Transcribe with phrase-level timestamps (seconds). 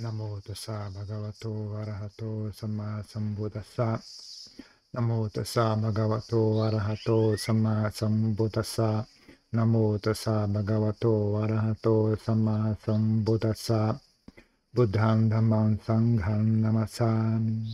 [0.00, 4.00] Namo tassa bhagavato arahato samma sambuddhassa.
[4.92, 9.04] Namo tassa bhagavato arahato samma sambuddhassa.
[9.50, 14.00] Namo tassa bhagavato arahato samma sambuddhassa.
[14.72, 17.66] Buddham dhammam sangham namasami.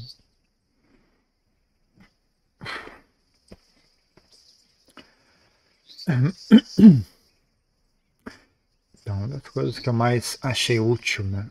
[9.01, 11.51] Então, das coisas que eu mais achei útil, né,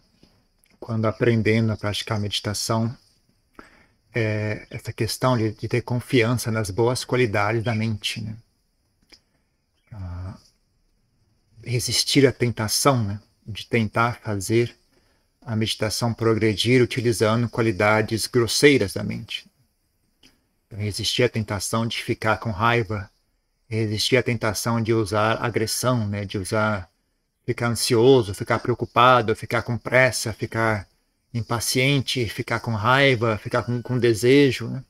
[0.84, 2.96] quando aprendendo a praticar meditação,
[4.14, 8.36] é essa questão de, de ter confiança nas boas qualidades da mente, né?
[9.94, 10.38] Ah,
[11.64, 14.76] resistir à tentação, né, de tentar fazer
[15.42, 19.50] a meditação progredir utilizando qualidades grosseiras da mente.
[20.68, 23.10] Então, resistir à tentação de ficar com raiva,
[23.70, 26.90] resistir à tentação de usar agressão, né, de usar
[27.46, 30.88] ficar ansioso, ficar preocupado, ficar com pressa, ficar
[31.34, 34.84] impaciente, ficar com raiva, ficar com, com desejo, né?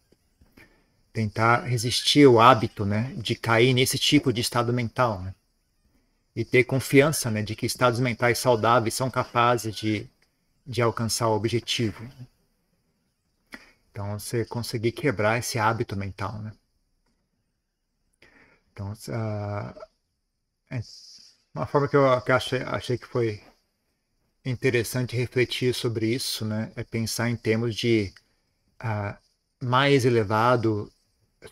[1.11, 5.33] tentar resistir ao hábito, né, de cair nesse tipo de estado mental, né?
[6.35, 10.09] e ter confiança, né, de que estados mentais saudáveis são capazes de,
[10.65, 12.03] de alcançar o objetivo.
[13.91, 16.51] Então, você conseguir quebrar esse hábito mental, né?
[18.71, 19.79] Então, uh,
[21.53, 23.41] uma forma que eu, achei, achei que foi
[24.43, 28.13] interessante refletir sobre isso, né, é pensar em termos de
[28.81, 29.17] uh,
[29.63, 30.91] mais elevado,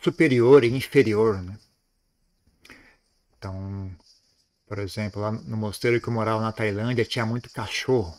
[0.01, 1.57] superior e inferior, né?
[3.37, 3.91] Então,
[4.67, 8.15] por exemplo, lá no mosteiro que eu morava na Tailândia tinha muito cachorro,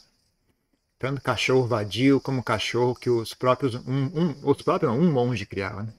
[0.99, 5.47] tanto cachorro vadio como cachorro que os próprios um, um os próprios não, um monge
[5.47, 5.95] criava, né?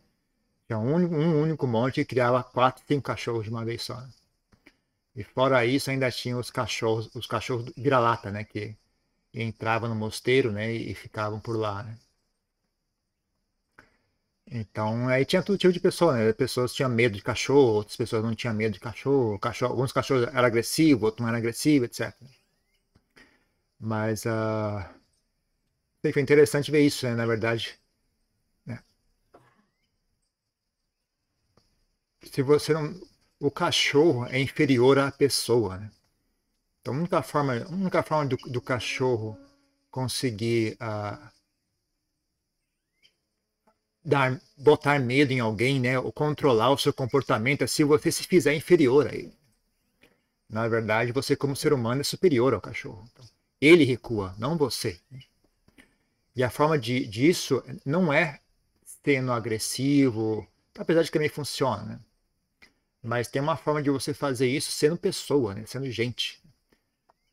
[0.68, 4.00] Tinha um, um único monge criava quatro, cinco cachorros de uma vez só.
[4.00, 4.10] Né?
[5.16, 8.44] E fora isso, ainda tinha os cachorros, os cachorros vira-lata, né?
[8.44, 8.78] Que
[9.34, 10.72] entravam no mosteiro, né?
[10.74, 11.98] E ficavam por lá, né?
[14.50, 16.32] Então, aí tinha todo tipo de pessoa, né?
[16.34, 19.38] Pessoas tinham medo de cachorro, outras pessoas não tinham medo de cachorro.
[19.40, 22.30] cachorro alguns cachorros eram agressivos, outros não eram agressivos, etc.
[23.80, 24.84] Mas, uh,
[26.14, 27.16] foi interessante ver isso, né?
[27.16, 27.80] Na verdade,
[28.66, 28.80] né?
[32.24, 33.00] Se você não
[33.44, 35.78] o cachorro é inferior à pessoa.
[35.78, 35.92] Né?
[36.80, 39.38] Então, a única forma, a única forma do, do cachorro
[39.92, 41.30] conseguir uh,
[44.04, 48.24] dar, botar medo em alguém, né, ou controlar o seu comportamento é se você se
[48.24, 49.38] fizer inferior a ele.
[50.50, 53.06] Na verdade, você como ser humano é superior ao cachorro.
[53.12, 53.26] Então,
[53.60, 55.02] ele recua, não você.
[56.34, 58.40] E a forma de, disso não é
[59.04, 62.00] sendo agressivo, apesar de que também funciona, né?
[63.04, 65.66] Mas tem uma forma de você fazer isso sendo pessoa, né?
[65.66, 66.42] sendo gente.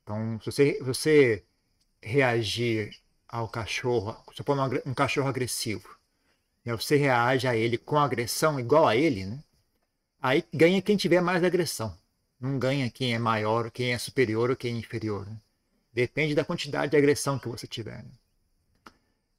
[0.02, 1.44] Então, se você, você
[2.02, 2.90] reagir
[3.28, 5.88] ao cachorro, se for um cachorro agressivo,
[6.64, 6.74] né?
[6.74, 9.38] você reage a ele com agressão igual a ele, né?
[10.20, 11.96] aí ganha quem tiver mais agressão.
[12.40, 15.24] Não ganha quem é maior, quem é superior ou quem é inferior.
[15.26, 15.36] Né?
[15.92, 18.02] Depende da quantidade de agressão que você tiver.
[18.02, 18.10] Né?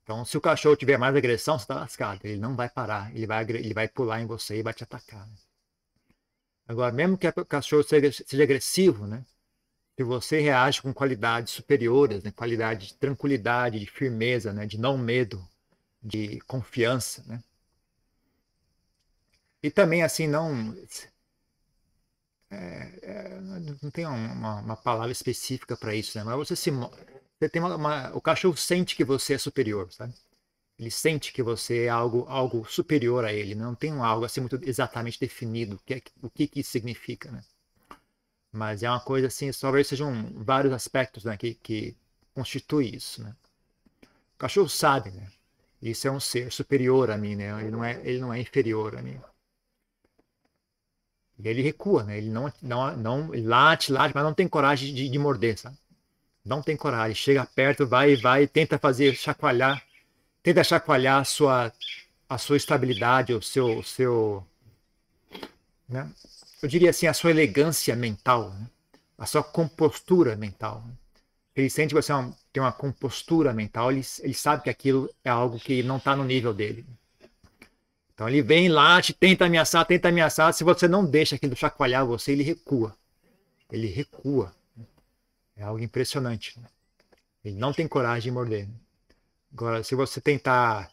[0.04, 2.20] Então, se o cachorro tiver mais agressão, você está lascado.
[2.24, 3.14] Ele não vai parar.
[3.16, 5.26] Ele vai, ele vai pular em você e vai te atacar.
[5.28, 5.34] Né?
[6.72, 9.26] Agora, mesmo que o cachorro seja, seja agressivo, né?
[9.98, 12.32] Se você reage com qualidades superiores, né?
[12.32, 14.66] qualidade de tranquilidade, de firmeza, né?
[14.66, 15.46] de não medo,
[16.02, 17.44] de confiança, né?
[19.62, 20.74] E também assim não
[22.50, 23.40] é, é,
[23.82, 26.24] não tem uma, uma, palavra específica para isso, né?
[26.24, 30.14] Mas você se você tem uma, uma, o cachorro sente que você é superior, sabe?
[30.82, 34.42] Ele sente que você é algo, algo superior a ele, não tem um algo assim
[34.42, 37.44] muito exatamente definido, o que, é, o que, que isso significa, né?
[38.52, 41.96] Mas é uma coisa assim, talvez sejam vários aspectos né, que, que
[42.34, 43.36] constitui isso, né?
[44.34, 45.32] O cachorro sabe, né?
[45.80, 47.62] Isso é um ser superior a mim, né?
[47.62, 49.22] Ele não é, ele não é inferior a mim.
[51.38, 52.18] E ele recua, né?
[52.18, 55.78] Ele não, não, não ele late, late, mas não tem coragem de, de morder, sabe?
[56.44, 57.14] Não tem coragem.
[57.14, 59.91] Chega perto, vai, vai, tenta fazer chacoalhar
[60.44, 61.74] tenta chacoalhar a sua,
[62.30, 64.46] a sua estabilidade, o seu, o seu
[65.88, 66.10] né?
[66.62, 68.68] eu diria assim, a sua elegância mental, né?
[69.18, 70.84] a sua compostura mental.
[70.88, 70.94] Né?
[71.56, 75.30] Ele sente que você é tem uma compostura mental, ele, ele sabe que aquilo é
[75.30, 76.86] algo que não está no nível dele.
[78.14, 80.54] Então ele vem lá, te tenta ameaçar, tenta ameaçar.
[80.54, 82.96] Se você não deixa aquilo chacoalhar você, ele recua.
[83.72, 84.54] Ele recua.
[85.56, 86.60] É algo impressionante.
[86.60, 86.68] Né?
[87.44, 88.68] Ele não tem coragem de morder.
[89.54, 90.90] Agora, se você tentar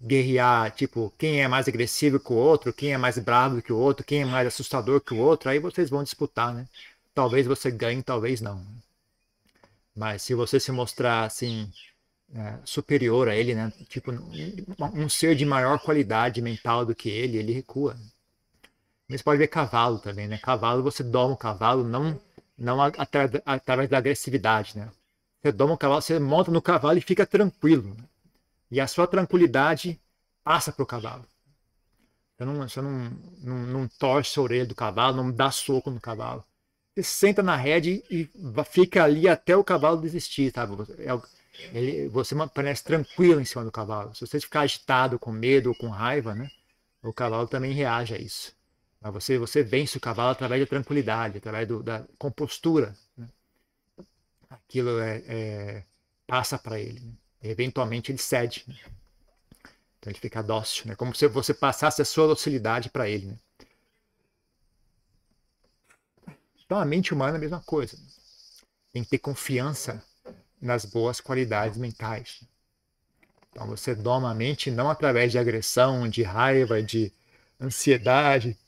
[0.00, 3.78] guerrear, tipo, quem é mais agressivo que o outro, quem é mais bravo que o
[3.78, 6.66] outro, quem é mais assustador que o outro, aí vocês vão disputar, né?
[7.14, 8.64] Talvez você ganhe, talvez não.
[9.94, 11.70] Mas se você se mostrar assim
[12.34, 13.72] é, superior a ele, né?
[13.88, 17.96] Tipo um ser de maior qualidade mental do que ele, ele recua.
[19.08, 20.38] Você pode ver cavalo também, né?
[20.38, 22.20] Cavalo, você doma o cavalo não
[22.58, 24.90] não através da agressividade, né?
[25.46, 27.96] Você doma o cavalo, você monta no cavalo e fica tranquilo.
[28.68, 30.00] E a sua tranquilidade
[30.42, 31.24] passa para o cavalo.
[32.36, 36.00] Você, não, você não, não, não torce a orelha do cavalo, não dá soco no
[36.00, 36.44] cavalo.
[36.92, 38.28] Você senta na rede e
[38.68, 40.52] fica ali até o cavalo desistir?
[40.98, 41.12] É
[41.72, 44.16] ele, você permanece tranquilo em cima do cavalo.
[44.16, 46.50] Se você ficar agitado, com medo ou com raiva, né?
[47.04, 48.52] O cavalo também reage a isso.
[49.00, 52.96] Mas você, você vence o cavalo através da tranquilidade, através do, da compostura.
[54.56, 54.60] Né?
[54.64, 55.84] Aquilo é, é
[56.26, 57.00] passa para ele.
[57.00, 57.12] Né?
[57.42, 58.64] Eventualmente ele cede.
[58.66, 58.76] Né?
[59.98, 60.94] Então ele fica dócil, né?
[60.94, 63.38] Como se você passasse a sua docilidade para ele, né?
[66.64, 67.96] Então a mente humana é a mesma coisa.
[68.92, 70.02] Tem que ter confiança
[70.60, 72.42] nas boas qualidades mentais.
[73.50, 77.12] Então você doma a mente não através de agressão, de raiva, de
[77.60, 78.58] ansiedade.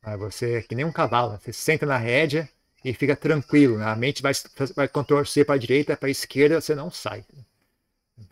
[0.00, 2.48] Mas você é que nem um cavalo, você senta na rédea
[2.84, 3.78] e fica tranquilo.
[3.78, 3.84] Né?
[3.84, 4.32] A mente vai,
[4.74, 7.24] vai contorcer para a direita, para a esquerda, você não sai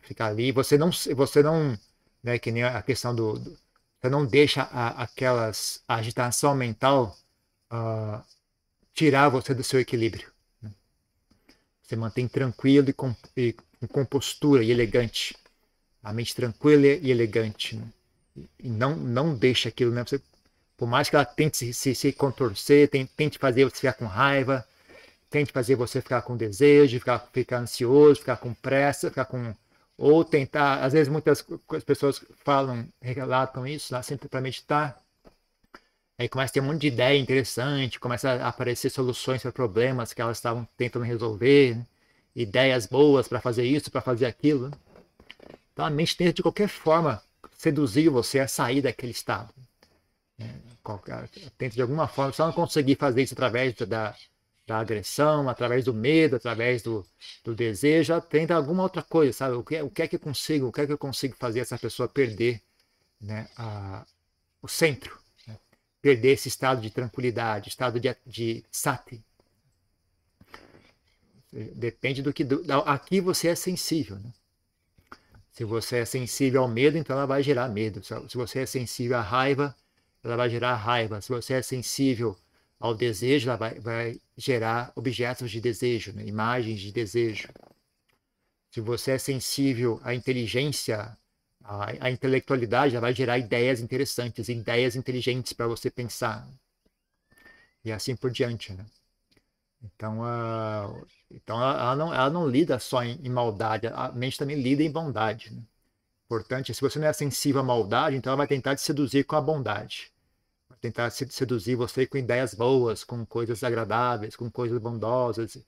[0.02, 0.52] ficar ali.
[0.52, 1.78] Você não, você não,
[2.22, 3.56] né, que nem a questão do, do
[4.00, 7.16] você não deixa a, aquelas a agitação mental
[7.70, 8.22] uh,
[8.94, 10.32] tirar você do seu equilíbrio.
[10.62, 10.70] Né?
[11.82, 15.36] Você mantém tranquilo e com, e com compostura e elegante,
[16.02, 17.86] a mente tranquila e elegante, né?
[18.58, 20.02] e não não deixa aquilo, né?
[20.02, 20.20] Você,
[20.80, 24.06] por mais que ela tente se, se, se contorcer, tente, tente fazer você ficar com
[24.06, 24.66] raiva,
[25.28, 29.54] tente fazer você ficar com desejo, ficar, ficar ansioso, ficar com pressa, ficar com
[29.98, 31.44] ou tentar, às vezes muitas
[31.84, 34.98] pessoas falam, relatam isso lá sempre para meditar.
[36.18, 40.14] Aí começa a ter um monte de ideia interessante, começa a aparecer soluções para problemas
[40.14, 41.86] que elas estavam tentando resolver, né?
[42.34, 44.70] ideias boas para fazer isso, para fazer aquilo.
[44.70, 44.76] Né?
[45.74, 47.22] Então a mente tenta de qualquer forma
[47.52, 49.52] seduzir você a sair daquele estado.
[50.40, 50.60] Né?
[51.58, 54.16] Tenta de alguma forma, se ela não conseguir fazer isso através da,
[54.66, 57.06] da agressão, através do medo, através do,
[57.44, 59.54] do desejo, tenta alguma outra coisa, sabe?
[59.54, 61.60] O que, o que é que eu consigo, o que é que eu consigo fazer
[61.60, 62.60] essa pessoa perder
[63.20, 64.04] né, a,
[64.62, 65.16] o centro,
[65.46, 65.58] né?
[66.00, 69.22] perder esse estado de tranquilidade, estado de, de sati.
[71.52, 72.44] Depende do que.
[72.44, 74.16] Do, aqui você é sensível.
[74.16, 74.32] Né?
[75.52, 78.02] Se você é sensível ao medo, então ela vai gerar medo.
[78.02, 79.74] Se você é sensível à raiva,
[80.22, 81.20] ela vai gerar raiva.
[81.20, 82.36] Se você é sensível
[82.78, 86.24] ao desejo, ela vai, vai gerar objetos de desejo, né?
[86.26, 87.48] imagens de desejo.
[88.70, 91.16] Se você é sensível à inteligência,
[91.62, 96.46] à, à intelectualidade, ela vai gerar ideias interessantes, ideias inteligentes para você pensar.
[97.84, 98.72] E assim por diante.
[98.72, 98.84] Né?
[99.82, 100.20] Então,
[101.30, 104.90] então ela, não, ela não lida só em, em, maldade, a mente também lida em
[104.90, 105.52] bondade.
[105.52, 105.62] Né?
[106.30, 109.36] Portanto, se você não é sensível à maldade, então ela vai tentar te seduzir com
[109.36, 110.10] a bondade
[110.80, 115.62] tentar seduzir você com ideias boas, com coisas agradáveis, com coisas bondosas,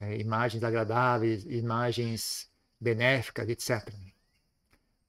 [0.00, 2.50] é, imagens agradáveis, imagens
[2.80, 3.92] benéficas, etc.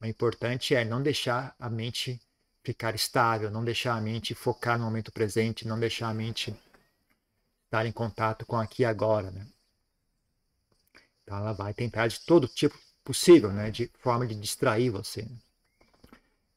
[0.01, 2.21] O importante é não deixar a mente
[2.61, 6.53] ficar estável, não deixar a mente focar no momento presente, não deixar a mente
[7.65, 9.31] estar em contato com aqui e agora.
[9.31, 9.47] Né?
[11.23, 13.71] Então ela vai tentar de todo tipo possível, né?
[13.71, 15.25] de forma de distrair você.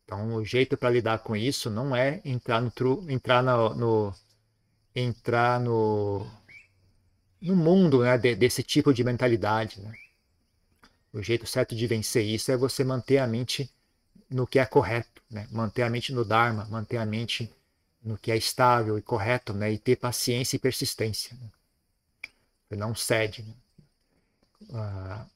[0.05, 2.73] Então, o jeito para lidar com isso não é entrar no,
[3.09, 4.15] entrar no, no
[4.93, 6.27] entrar no,
[7.41, 9.81] no mundo né, de, desse tipo de mentalidade.
[9.81, 9.95] Né?
[11.13, 13.73] O jeito certo de vencer isso é você manter a mente
[14.29, 15.47] no que é correto, né?
[15.53, 17.49] manter a mente no Dharma, manter a mente
[18.03, 19.71] no que é estável e correto, né?
[19.71, 21.37] e ter paciência e persistência.
[21.41, 22.77] Né?
[22.77, 23.43] Não cede.
[23.45, 23.55] Né?
[24.73, 25.27] Ah,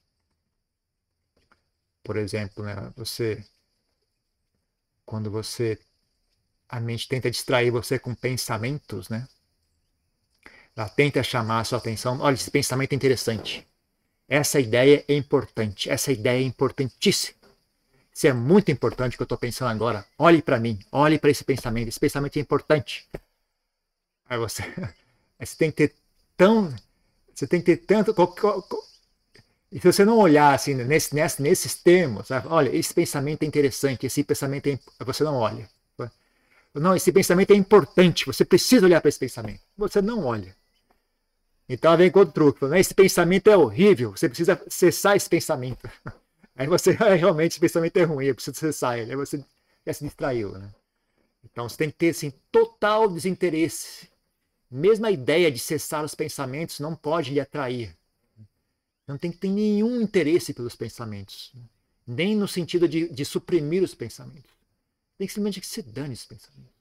[2.05, 2.93] por exemplo, né?
[2.95, 3.43] você
[5.05, 5.79] quando você
[6.69, 9.27] a mente tenta distrair você com pensamentos, né?
[10.77, 12.21] Ela tenta chamar a sua atenção.
[12.21, 13.67] Olha, esse pensamento é interessante.
[14.29, 15.89] Essa ideia é importante.
[15.89, 17.39] Essa ideia é importantíssima.
[18.13, 20.05] Isso é muito importante que eu estou pensando agora.
[20.19, 20.79] Olhe para mim.
[20.91, 21.89] Olhe para esse pensamento.
[21.89, 23.09] Esse pensamento é importante.
[24.29, 24.63] Aí você,
[25.39, 25.95] aí você tem que ter
[26.37, 26.75] tão,
[27.33, 28.15] você tem que ter tanto.
[29.75, 32.47] E se você não olhar assim nesse, nesse, nesses termos, sabe?
[32.49, 35.69] olha, esse pensamento é interessante, esse pensamento é, você não olha.
[36.73, 39.61] Não, esse pensamento é importante, você precisa olhar para esse pensamento.
[39.77, 40.57] Você não olha.
[41.69, 42.65] Então vem com outro truque.
[42.67, 42.81] Né?
[42.81, 45.91] Esse pensamento é horrível, você precisa cessar esse pensamento.
[46.57, 49.11] Aí você realmente esse pensamento é ruim, eu preciso cessar ele.
[49.11, 49.45] Aí você
[49.85, 50.53] já se distraiu.
[50.53, 50.69] Né?
[51.45, 54.09] Então você tem que ter assim, total desinteresse
[54.71, 57.97] Mesmo a ideia de cessar os pensamentos não pode lhe atrair.
[59.07, 61.53] Não tem que ter nenhum interesse pelos pensamentos.
[62.07, 64.51] Nem no sentido de, de suprimir os pensamentos.
[65.19, 66.75] Tem que simplesmente que se dane os pensamentos.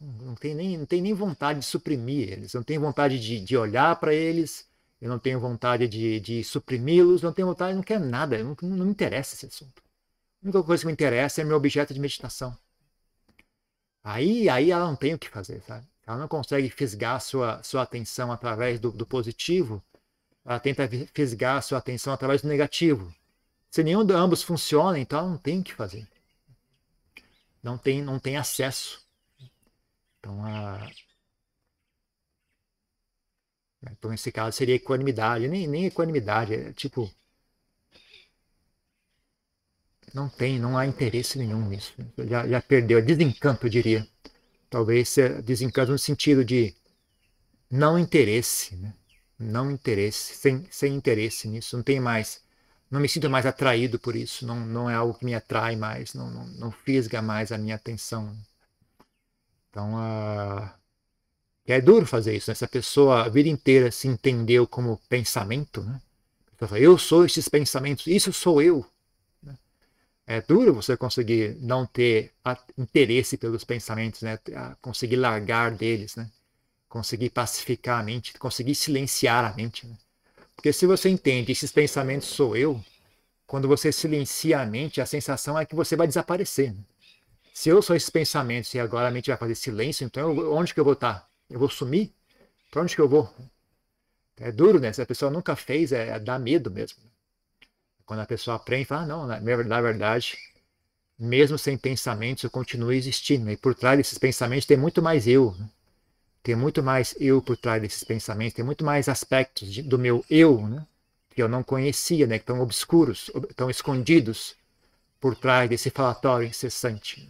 [0.00, 2.54] Não tem nem, não tem nem vontade de suprimir eles.
[2.54, 4.68] Não tenho vontade de, de olhar para eles.
[5.00, 7.22] Eu não tenho vontade de, de suprimi-los.
[7.22, 8.42] Não tenho vontade, não quero nada.
[8.42, 9.82] Não, não me interessa esse assunto.
[10.42, 12.56] A única coisa que me interessa é meu objeto de meditação.
[14.04, 15.86] Aí, aí ela não tem o que fazer, sabe?
[16.06, 19.82] Ela não consegue fisgar sua, sua atenção através do, do positivo.
[20.44, 23.14] Ela tenta fisgar sua atenção através do negativo.
[23.70, 26.08] Se nenhum de ambos funciona, então ela não tem o que fazer.
[27.62, 29.06] Não tem, não tem acesso.
[30.18, 30.90] Então, a...
[33.90, 35.48] então, nesse caso, seria equanimidade.
[35.48, 37.12] Nem, nem equanimidade, é tipo
[40.14, 41.92] não tem, não há interesse nenhum nisso.
[42.26, 44.06] Já, já perdeu, desencanto, eu diria.
[44.70, 45.14] Talvez
[45.44, 46.74] desencanto no sentido de
[47.70, 48.92] não interesse, né?
[49.38, 52.42] Não interesse, sem, sem interesse nisso, não tem mais,
[52.90, 56.14] não me sinto mais atraído por isso, não, não é algo que me atrai mais,
[56.14, 58.36] não, não, não fisga mais a minha atenção.
[59.70, 60.70] Então, uh,
[61.66, 62.56] é duro fazer isso, né?
[62.68, 66.00] Pessoa a vida inteira se entendeu como pensamento, né?
[66.72, 68.84] Eu sou esses pensamentos, isso sou eu.
[70.26, 72.32] É duro você conseguir não ter
[72.76, 74.38] interesse pelos pensamentos, né?
[74.82, 76.30] Conseguir largar deles, né?
[76.88, 79.86] Conseguir pacificar a mente, conseguir silenciar a mente.
[79.86, 79.96] Né?
[80.56, 82.82] Porque se você entende, esses pensamentos sou eu,
[83.46, 86.72] quando você silencia a mente, a sensação é que você vai desaparecer.
[86.72, 86.80] Né?
[87.52, 90.72] Se eu sou esses pensamentos e agora a mente vai fazer silêncio, então eu, onde
[90.72, 91.28] que eu vou estar?
[91.50, 92.12] Eu vou sumir?
[92.70, 93.32] Para onde que eu vou?
[94.36, 94.92] É duro, né?
[94.92, 96.98] Se a pessoa nunca fez, é, é dá medo mesmo.
[98.06, 100.38] Quando a pessoa aprende, fala, ah, não, na verdade,
[101.18, 103.44] mesmo sem pensamentos, eu continuo existindo.
[103.44, 103.52] Né?
[103.52, 105.54] E por trás desses pensamentos tem muito mais eu.
[105.58, 105.68] Né?
[106.48, 110.24] Tem muito mais eu por trás desses pensamentos, tem muito mais aspectos de, do meu
[110.30, 110.86] eu, né?
[111.34, 112.38] que eu não conhecia, né?
[112.38, 114.56] que estão obscuros, estão escondidos
[115.20, 117.28] por trás desse falatório incessante.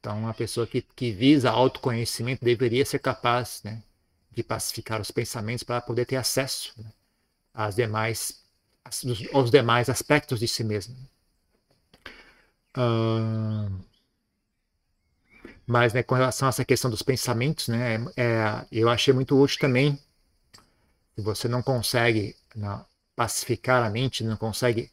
[0.00, 3.80] Então, uma pessoa que, que visa autoconhecimento deveria ser capaz né,
[4.32, 6.90] de pacificar os pensamentos para poder ter acesso né,
[7.54, 8.42] às demais
[9.32, 10.96] aos demais aspectos de si mesmo.
[12.76, 13.70] Uh,
[15.66, 19.58] mas né, com relação a essa questão dos pensamentos, né, é, eu achei muito útil
[19.58, 19.98] também.
[21.16, 24.90] Se você não consegue não, pacificar a mente, não consegue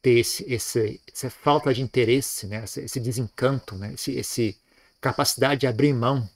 [0.00, 4.58] ter esse, esse, essa falta de interesse, né, esse, esse desencanto, né, esse, esse
[5.00, 6.28] capacidade de abrir mão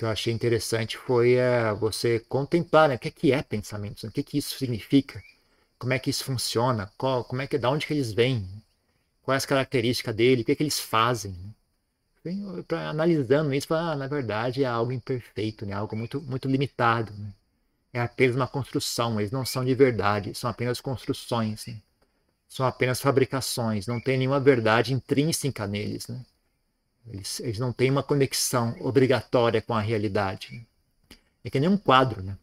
[0.00, 4.02] que eu achei interessante foi é, você contemplar né, o que é, que é pensamento,
[4.02, 5.22] né, o que, é que isso significa,
[5.78, 8.48] como é que isso funciona, qual, como é que, da onde que eles vêm,
[9.22, 11.32] qual é as características dele, o que é que eles fazem.
[11.32, 11.50] Né?
[12.66, 17.12] Pra, analisando isso, ah, na verdade é algo imperfeito, né, algo muito, muito limitado.
[17.14, 17.32] Né?
[17.92, 21.66] É apenas uma construção, eles não são de verdade, são apenas construções.
[21.66, 21.76] Né?
[22.48, 26.08] São apenas fabricações, não tem nenhuma verdade intrínseca neles.
[26.08, 26.24] Né?
[27.06, 30.66] Eles, eles não têm uma conexão obrigatória com a realidade.
[31.42, 32.36] É que nem um quadro, né?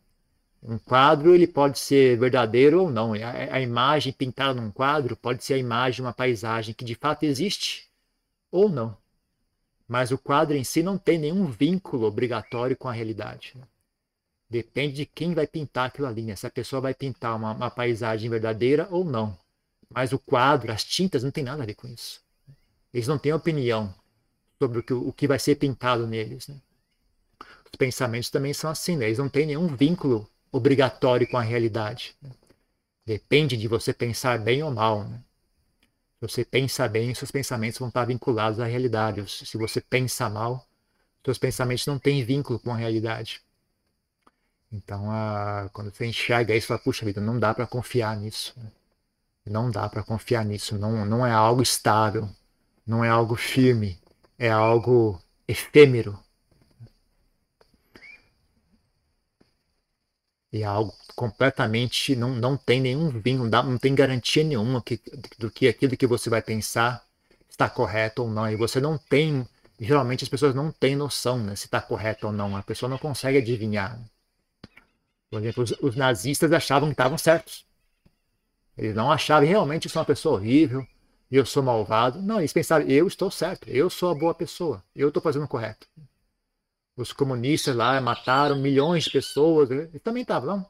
[0.62, 3.14] Um quadro ele pode ser verdadeiro ou não.
[3.14, 6.96] A, a, imagem pintada num quadro pode ser a imagem de uma paisagem que de
[6.96, 7.88] fato existe
[8.52, 8.98] ou não.
[9.88, 13.54] Mas o quadro em si não tem nenhum vínculo obrigatório com a realidade.
[13.56, 13.64] Né?
[14.50, 16.24] Depende de quem vai pintar aquilo ali.
[16.24, 16.36] Né?
[16.36, 19.38] Se a pessoa vai pintar uma, uma paisagem verdadeira ou não.
[19.90, 22.22] Mas o quadro, as tintas, não tem nada a ver com isso.
[22.94, 23.94] Eles não têm opinião
[24.60, 26.48] sobre o que, o que vai ser pintado neles.
[26.48, 26.56] Né?
[27.40, 29.06] Os pensamentos também são assim, né?
[29.06, 32.16] eles não têm nenhum vínculo obrigatório com a realidade.
[32.22, 32.32] Né?
[33.06, 35.06] Depende de você pensar bem ou mal.
[35.06, 35.22] Né?
[36.20, 39.28] Você pensa bem, seus pensamentos vão estar vinculados à realidade.
[39.28, 40.66] Se você pensa mal,
[41.24, 43.42] seus pensamentos não têm vínculo com a realidade.
[44.72, 48.56] Então, a, quando você enxerga isso, fala, puxa vida, não dá para confiar nisso.
[49.46, 50.78] Não dá para confiar nisso.
[50.78, 52.30] Não, não é algo estável.
[52.86, 54.00] Não é algo firme
[54.38, 56.18] é algo efêmero.
[60.52, 62.16] E é algo completamente.
[62.16, 65.00] Não, não tem nenhum vinho, não, dá, não tem garantia nenhuma que,
[65.38, 67.04] do que aquilo que você vai pensar
[67.50, 68.50] está correto ou não.
[68.50, 69.48] E você não tem.
[69.80, 72.56] Geralmente as pessoas não têm noção né, se está correto ou não.
[72.56, 74.00] A pessoa não consegue adivinhar.
[75.30, 77.66] Por exemplo, os, os nazistas achavam que estavam certos.
[78.78, 80.86] Eles não achavam realmente que sou uma pessoa horrível,
[81.32, 82.22] eu sou malvado.
[82.22, 85.48] Não, eles pensaram, eu estou certo, eu sou a boa pessoa, eu estou fazendo o
[85.48, 85.88] correto.
[86.98, 89.84] Os comunistas lá mataram milhões de pessoas, né?
[89.84, 90.66] eles também estavam, não,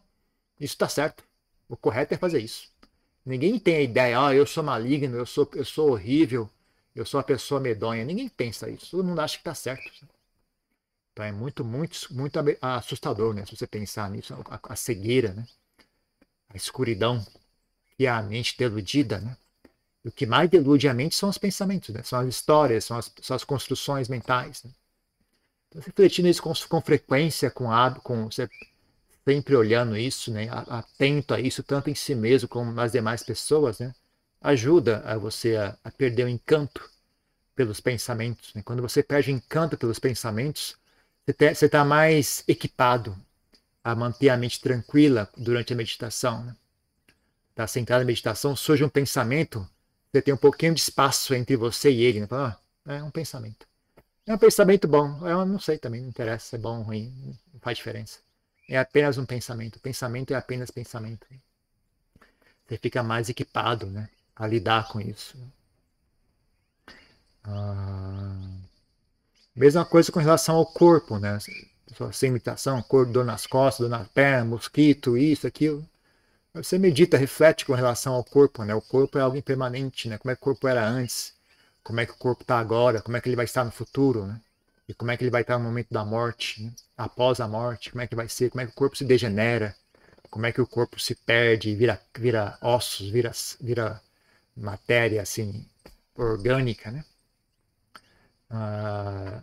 [0.59, 1.23] isso está certo,
[1.69, 2.69] o correto é fazer isso.
[3.25, 6.49] Ninguém tem a ideia, ah, eu sou maligno, eu sou, eu sou horrível,
[6.95, 8.05] eu sou uma pessoa medonha.
[8.05, 10.07] Ninguém pensa isso, todo mundo acha que está certo.
[11.11, 13.45] Então é muito, muito, muito assustador, né?
[13.45, 15.45] Se você pensar nisso, a, a cegueira, né?
[16.49, 17.25] A escuridão
[17.99, 19.35] é a mente deludida, né?
[20.05, 22.03] E o que mais delude a mente são os pensamentos, né?
[22.03, 24.63] São as histórias, são as, são as construções mentais.
[24.63, 24.71] Né?
[25.77, 30.47] Refletindo isso com, com frequência, com hábito, com sempre olhando isso, né?
[30.49, 33.93] Atento a isso, tanto em si mesmo como nas demais pessoas, né?
[34.41, 36.89] Ajuda a você a, a perder o encanto
[37.55, 38.53] pelos pensamentos.
[38.53, 38.61] Né?
[38.63, 40.77] Quando você perde o encanto pelos pensamentos,
[41.25, 43.17] você está mais equipado
[43.83, 46.45] a manter a mente tranquila durante a meditação.
[46.45, 46.55] Né?
[47.49, 49.67] Está sentado na meditação, surge um pensamento,
[50.11, 52.21] você tem um pouquinho de espaço entre você e ele.
[52.21, 52.27] Né?
[52.31, 53.66] Ah, é um pensamento.
[54.27, 55.25] É um pensamento bom.
[55.25, 57.13] Eu não sei também, não interessa se é bom ou ruim,
[57.53, 58.19] não faz diferença.
[58.69, 59.79] É apenas um pensamento.
[59.79, 61.25] Pensamento é apenas pensamento.
[62.67, 65.37] Você fica mais equipado né, a lidar com isso.
[67.45, 68.35] Ah...
[69.55, 71.39] Mesma coisa com relação ao corpo, né?
[72.11, 75.83] Sem imitação, corpo, dor nas costas, dor na perna, mosquito, isso, aquilo.
[76.53, 78.75] Você medita, reflete com relação ao corpo, né?
[78.75, 80.17] O corpo é algo impermanente, né?
[80.17, 81.33] Como é que o corpo era antes,
[81.87, 84.25] como é que o corpo está agora, como é que ele vai estar no futuro,
[84.25, 84.41] né?
[84.89, 86.73] E como é que ele vai estar no momento da morte, né?
[86.97, 89.73] após a morte, como é que vai ser, como é que o corpo se degenera,
[90.29, 94.01] como é que o corpo se perde, vira, vira ossos, vira, vira
[94.55, 95.65] matéria, assim,
[96.17, 97.05] orgânica, né?
[98.49, 99.41] ah,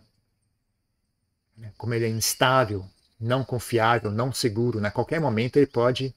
[1.77, 2.85] como ele é instável,
[3.19, 4.91] não confiável, não seguro, né?
[4.91, 6.13] qualquer momento ele pode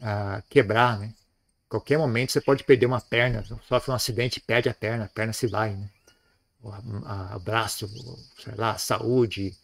[0.00, 1.12] ah, quebrar, né?
[1.78, 5.32] Qualquer momento você pode perder uma perna, sofre um acidente, perde a perna, a perna
[5.32, 5.88] se vai, né?
[6.62, 7.86] O, braço,
[8.42, 9.54] sei lá, saúde,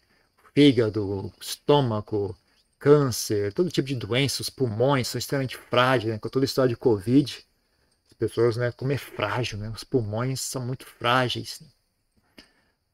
[0.55, 2.37] fígado, estômago,
[2.79, 6.19] câncer, todo tipo de doenças, os pulmões são extremamente frágeis, né?
[6.19, 7.47] com toda a história de Covid,
[8.07, 9.71] as pessoas, né, como é frágil, né?
[9.71, 11.61] Os pulmões são muito frágeis.
[11.61, 11.69] Né?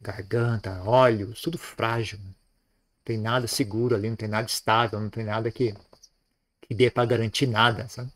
[0.00, 2.18] garganta, olhos, tudo frágil.
[2.18, 2.34] Não
[3.04, 5.74] tem nada seguro ali, não tem nada estável, não tem nada que,
[6.62, 8.12] que dê para garantir nada, sabe?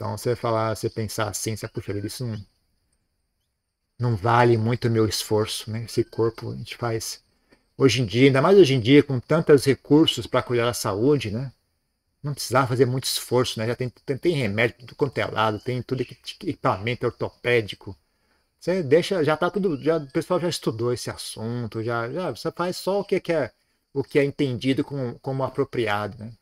[0.00, 2.46] Então você falar, você pensar assim, você, puxa isso não,
[3.98, 5.84] não vale muito o meu esforço, né?
[5.84, 7.22] Esse corpo a gente faz
[7.76, 11.30] hoje em dia, ainda mais hoje em dia, com tantos recursos para cuidar da saúde,
[11.30, 11.52] né?
[12.22, 13.66] Não precisava fazer muito esforço, né?
[13.66, 17.94] Já tem, tem, tem remédio tudo quanto é lado, tem tudo equipamento ortopédico,
[18.58, 22.50] você deixa, já tá tudo, já, o pessoal já estudou esse assunto, já, já você
[22.52, 23.52] faz só o que, que é
[23.92, 26.32] o que é entendido como, como apropriado, né?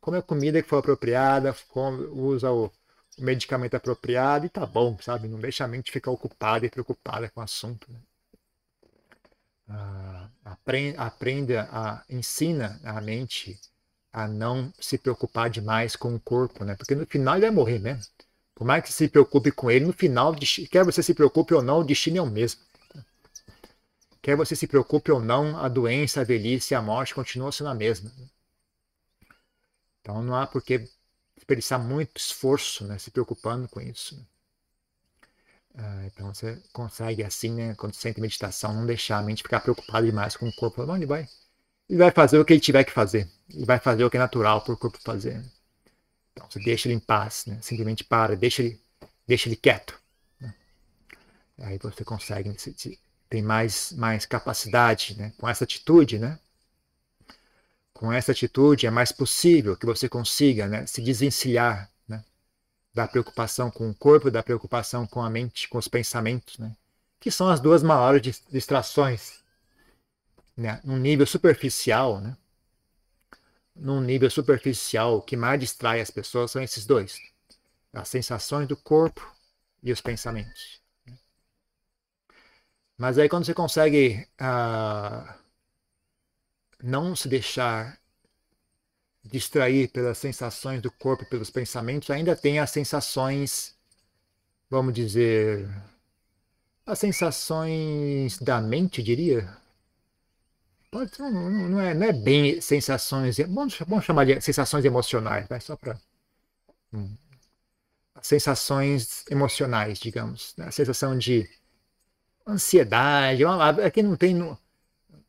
[0.00, 2.70] Come a comida que for apropriada, come, usa o,
[3.18, 5.28] medicamento apropriado e tá bom, sabe?
[5.28, 7.90] Não deixa a mente ficar ocupada e preocupada com o assunto.
[7.90, 7.98] Né?
[9.68, 13.60] Ah, aprende, aprenda, a, ensina a mente
[14.12, 16.74] a não se preocupar demais com o corpo, né?
[16.74, 18.10] Porque no final ele vai morrer mesmo.
[18.54, 20.34] Por mais que se preocupe com ele, no final,
[20.70, 22.60] quer você se preocupe ou não, o destino é o mesmo.
[24.20, 27.74] Quer você se preocupe ou não, a doença, a velhice, a morte continuam sendo a
[27.74, 28.10] mesma.
[30.00, 30.88] Então não há por que
[31.48, 34.22] desperdiçar muito esforço né, se preocupando com isso.
[35.74, 40.04] Ah, então você consegue assim, né, quando sente meditação, não deixar a mente ficar preocupada
[40.04, 40.84] demais com o corpo.
[40.84, 41.26] Não, ele vai,
[41.88, 43.28] ele vai fazer o que ele tiver que fazer.
[43.48, 45.42] Ele vai fazer o que é natural para o corpo fazer.
[46.32, 47.58] Então, você deixa ele em paz, né?
[47.62, 48.80] simplesmente para, deixa ele,
[49.26, 49.98] deixa ele quieto.
[50.40, 50.54] Né?
[51.60, 52.54] Aí você consegue,
[53.30, 55.32] tem mais, mais capacidade né?
[55.38, 56.38] com essa atitude, né?
[57.98, 60.86] Com essa atitude é mais possível que você consiga né?
[60.86, 62.24] se desvencilhar né?
[62.94, 66.76] da preocupação com o corpo, da preocupação com a mente, com os pensamentos, né?
[67.18, 69.42] que são as duas maiores distrações.
[70.56, 70.80] Né?
[70.84, 72.36] Num nível superficial, né?
[73.74, 77.18] num nível superficial, o que mais distrai as pessoas são esses dois:
[77.92, 79.28] as sensações do corpo
[79.82, 80.80] e os pensamentos.
[82.96, 85.37] Mas aí, quando você consegue uh,
[86.82, 87.98] não se deixar
[89.24, 93.76] distrair pelas sensações do corpo e pelos pensamentos, ainda tem as sensações,
[94.70, 95.68] vamos dizer,
[96.86, 99.58] as sensações da mente, diria,
[100.90, 103.36] Pode, não, não, é, não é bem sensações.
[103.38, 106.00] Vamos, chamar de sensações emocionais, vai, só para.
[106.92, 107.14] Hum,
[108.22, 110.54] sensações emocionais, digamos.
[110.56, 110.66] Né?
[110.66, 111.48] A sensação de
[112.46, 113.44] ansiedade.
[113.84, 114.34] Aqui não tem.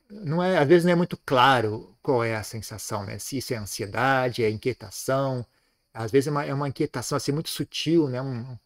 [0.09, 3.19] Não é, às vezes não é muito claro qual é a sensação, né?
[3.19, 5.45] Se isso é ansiedade, é inquietação.
[5.93, 8.21] Às vezes é uma, é uma inquietação assim, muito sutil, né?
[8.21, 8.57] Um,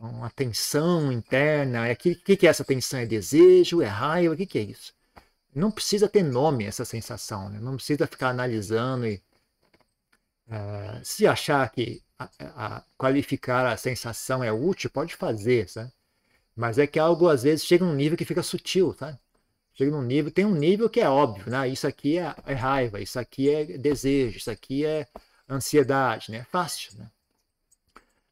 [0.00, 1.90] uma tensão interna.
[1.90, 3.00] O que, que é essa tensão?
[3.00, 3.82] É desejo?
[3.82, 4.34] É raiva?
[4.34, 4.96] O que, que é isso?
[5.56, 7.58] não precisa ter nome essa sensação, né?
[7.58, 9.22] não precisa ficar analisando e
[10.48, 15.90] uh, se achar que a, a, qualificar a sensação é útil, pode fazer, sabe?
[16.54, 19.18] Mas é que algo às vezes chega num nível que fica sutil, sabe?
[19.76, 21.68] Chega num nível, tem um nível que é óbvio, né?
[21.68, 25.06] Isso aqui é, é raiva, isso aqui é desejo, isso aqui é
[25.48, 26.38] ansiedade, né?
[26.38, 27.10] É fácil, né?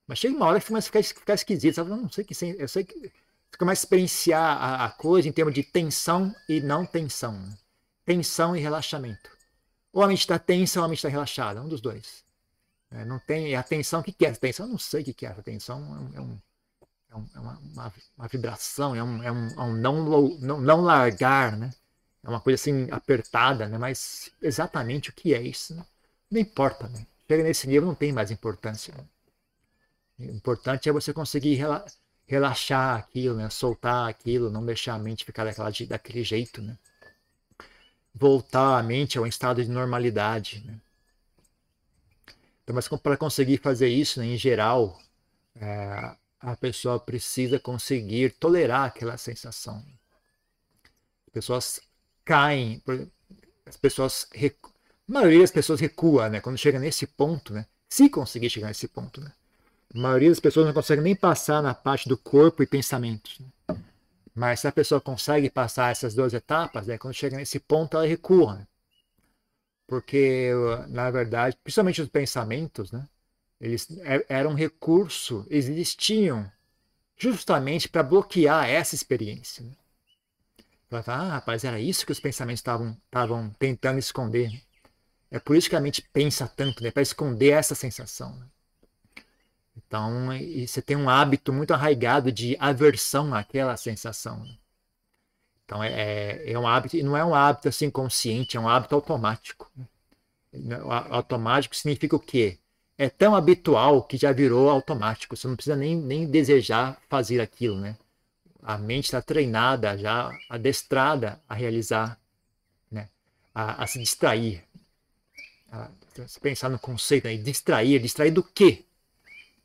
[0.06, 1.90] Mas chega uma hora que começa a ficar, ficar esquisito, sabe?
[1.90, 5.32] Eu não sei que, eu sei que você começa a experienciar a, a coisa em
[5.32, 7.38] termos de tensão e não tensão.
[7.38, 7.56] Né?
[8.06, 9.30] Tensão e relaxamento.
[9.92, 12.24] Ou a mente está tensa ou a mente está relaxada, um dos dois.
[12.90, 14.66] É, não tem a tensão, que, que é tensão?
[14.66, 16.10] Eu não sei o que, é essa tensão.
[16.14, 16.38] É, um,
[17.14, 20.04] é, é uma, uma, uma, vibração, é um, é um, é um não,
[20.38, 21.70] não, não largar, né?
[22.22, 23.78] É uma coisa assim apertada, né?
[23.78, 25.74] Mas exatamente o que é isso?
[25.74, 25.84] Né?
[26.30, 27.06] Não importa, né?
[27.28, 28.94] Chega nesse nível, não tem mais importância.
[28.94, 29.04] Né?
[30.18, 31.60] O importante é você conseguir
[32.26, 33.50] relaxar aquilo, né?
[33.50, 36.62] soltar aquilo, não deixar a mente ficar daquela, daquele jeito.
[36.62, 36.76] Né?
[38.14, 40.62] Voltar a mente a um estado de normalidade.
[40.66, 40.80] Né?
[42.62, 44.98] Então, mas para conseguir fazer isso, né, em geral,
[45.54, 49.82] é, a pessoa precisa conseguir tolerar aquela sensação.
[51.26, 51.80] As pessoas
[52.24, 52.82] caem,
[53.64, 56.40] as pessoas, a maioria das pessoas recua, né?
[56.40, 57.66] Quando chega nesse ponto, né?
[57.88, 59.32] Se conseguir chegar nesse ponto, né?
[59.94, 63.38] A maioria das pessoas não consegue nem passar na parte do corpo e pensamentos.
[63.38, 63.76] Né?
[64.34, 68.06] Mas se a pessoa consegue passar essas duas etapas, né, quando chega nesse ponto, ela
[68.06, 68.56] recua.
[68.56, 68.66] Né?
[69.86, 70.50] Porque,
[70.88, 73.08] na verdade, principalmente os pensamentos, né,
[73.60, 76.50] eles é, eram um recurso, existiam
[77.16, 79.64] justamente para bloquear essa experiência.
[79.64, 79.72] Né?
[81.06, 84.62] ah, rapaz, era isso que os pensamentos estavam tentando esconder.
[85.30, 86.90] É por isso que a mente pensa tanto, né?
[86.90, 88.36] para esconder essa sensação.
[88.36, 88.46] Né?
[89.76, 90.28] Então,
[90.66, 94.44] você tem um hábito muito arraigado de aversão àquela sensação.
[94.44, 94.56] Né?
[95.64, 98.68] Então, é, é, é um hábito, e não é um hábito assim consciente, é um
[98.68, 99.70] hábito automático.
[100.52, 100.78] Né?
[101.10, 102.58] Automático significa o quê?
[102.96, 105.36] É tão habitual que já virou automático.
[105.36, 107.96] Você não precisa nem, nem desejar fazer aquilo, né?
[108.62, 112.18] A mente está treinada, já adestrada a realizar,
[112.90, 113.08] né?
[113.54, 114.64] a, a se distrair.
[115.70, 115.90] A,
[116.26, 118.84] se pensar no conceito aí, distrair, distrair do quê?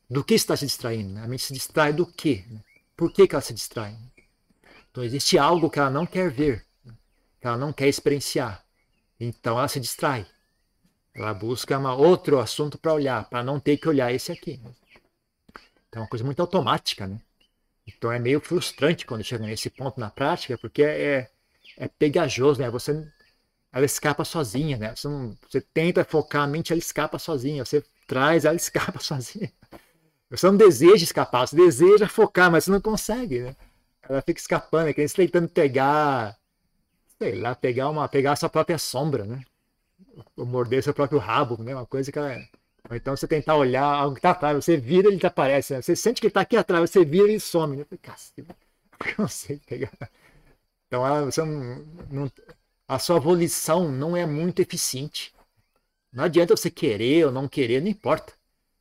[0.10, 1.20] Do que está se distraindo?
[1.20, 2.44] A mente se distrai do quê?
[2.98, 3.96] Por que, que ela se distrai?
[4.90, 6.66] Então existe algo que ela não quer ver,
[7.40, 8.66] que ela não quer experienciar.
[9.20, 10.26] Então ela se distrai.
[11.20, 14.58] Ela busca uma, outro assunto para olhar, para não ter que olhar esse aqui.
[15.90, 17.20] Então é uma coisa muito automática, né?
[17.86, 21.30] Então é meio frustrante quando chega nesse ponto na prática, porque é,
[21.78, 22.70] é pegajoso, né?
[22.70, 23.06] Você,
[23.70, 24.96] ela escapa sozinha, né?
[24.96, 27.66] Você, não, você tenta focar a mente, ela escapa sozinha.
[27.66, 29.52] Você traz, ela escapa sozinha.
[30.30, 33.56] Você não deseja escapar, você deseja focar, mas você não consegue, né?
[34.08, 36.38] Ela fica escapando, é que tentando pegar,
[37.18, 39.44] sei lá, pegar uma, pegar a sua própria sombra, né?
[40.38, 41.76] Morder seu próprio rabo, né?
[41.76, 42.36] Uma coisa que ela...
[42.90, 45.82] Ou então você tentar olhar algo que tá atrás, você vira ele desaparece, né?
[45.82, 47.86] Você sente que ele tá aqui atrás, você vira e ele some, né?
[48.02, 48.46] Cacete,
[49.18, 49.92] não sei pegar.
[50.88, 52.32] Então ela, você não, não,
[52.88, 55.34] a sua volição não é muito eficiente.
[56.12, 58.34] Não adianta você querer ou não querer, não importa.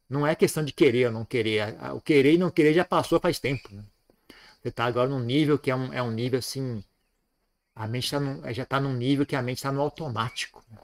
[0.09, 1.77] Não é questão de querer ou não querer.
[1.95, 3.69] O querer e não querer já passou faz tempo.
[3.71, 3.85] Né?
[4.63, 6.83] Você está agora num nível que é um, é um nível assim.
[7.75, 10.65] A mente tá num, já está num nível que a mente está no automático.
[10.71, 10.79] Né?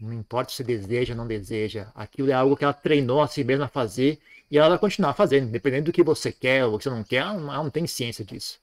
[0.00, 1.90] Não importa se deseja ou não deseja.
[1.94, 5.14] Aquilo é algo que ela treinou a si mesma a fazer e ela vai continuar
[5.14, 5.50] fazendo.
[5.50, 7.86] Dependendo do que você quer ou que você não quer, ela não, ela não tem
[7.86, 8.60] ciência disso.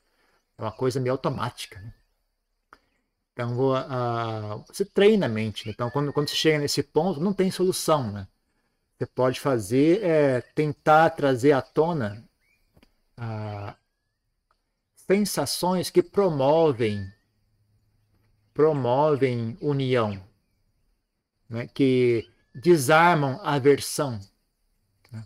[0.57, 1.79] É uma coisa meio automática.
[1.79, 1.93] Né?
[3.33, 5.67] Então, uh, você treina a mente.
[5.67, 5.73] Né?
[5.73, 8.11] Então, quando, quando você chega nesse ponto, não tem solução.
[8.11, 8.27] Né?
[8.97, 12.23] você pode fazer é tentar trazer à tona
[13.17, 13.75] ah,
[14.95, 17.11] sensações que promovem
[18.53, 20.24] promovem união,
[21.49, 21.67] né?
[21.73, 24.19] que desarmam a aversão.
[25.12, 25.25] Né?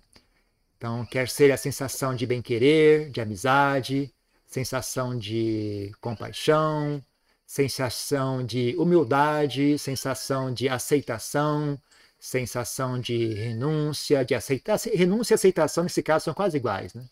[0.77, 4.13] Então, quer ser a sensação de bem-querer, de amizade,
[4.45, 7.03] sensação de compaixão,
[7.45, 11.79] sensação de humildade, sensação de aceitação,
[12.19, 14.77] sensação de renúncia, de aceitar.
[14.93, 17.05] Renúncia e aceitação, nesse caso, são quase iguais, né?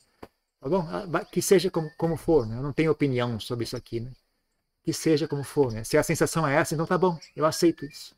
[0.60, 0.88] Tá bom?
[0.90, 2.58] Ah, que seja como, como for, né?
[2.58, 4.12] Eu não tenho opinião sobre isso aqui, né?
[4.84, 5.84] Que seja como for, né?
[5.84, 8.16] Se a sensação é essa, então tá bom, eu aceito isso.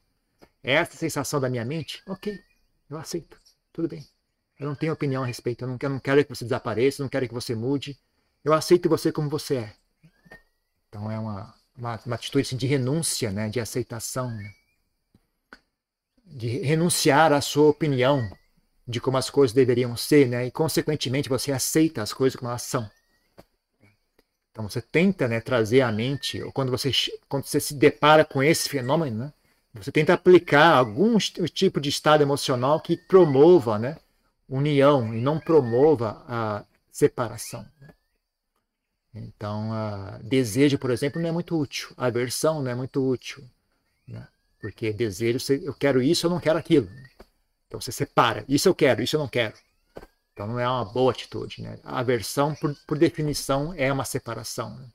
[0.64, 2.02] É essa sensação da minha mente?
[2.08, 2.40] Ok,
[2.90, 3.38] eu aceito,
[3.72, 4.06] tudo bem.
[4.60, 7.06] Eu não tenho opinião a respeito, eu não, eu não quero que você desapareça, eu
[7.06, 7.98] não quero que você mude.
[8.44, 9.76] Eu aceito você como você é.
[10.90, 13.50] Então é uma, uma, uma atitude assim, de renúncia, né?
[13.50, 14.54] De aceitação, né?
[16.30, 18.30] de renunciar à sua opinião
[18.88, 20.46] de como as coisas deveriam ser, né?
[20.46, 22.90] E consequentemente você aceita as coisas como elas são.
[24.52, 26.92] Então você tenta, né, trazer à mente, ou quando você
[27.28, 29.34] quando você se depara com esse fenômeno, né,
[29.84, 33.98] você tenta aplicar algum tipo de estado emocional que promova, né,
[34.48, 37.66] união e não promova a separação.
[37.80, 37.90] Né?
[39.14, 39.72] Então,
[40.24, 41.90] desejo, por exemplo, não é muito útil.
[41.98, 43.44] Aversão não é muito útil.
[44.08, 44.28] Né?
[44.60, 46.90] Porque desejo, eu quero isso, eu não quero aquilo.
[47.68, 48.44] Então você separa.
[48.48, 49.54] Isso eu quero, isso eu não quero.
[50.34, 51.62] Então não é uma boa atitude.
[51.62, 51.80] Né?
[51.84, 54.76] A aversão, por, por definição, é uma separação.
[54.76, 54.88] Né?